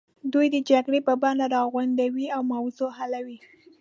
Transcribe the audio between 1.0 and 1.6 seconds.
په بڼه